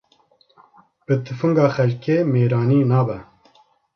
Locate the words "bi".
1.05-1.13